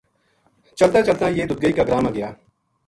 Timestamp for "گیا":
2.15-2.29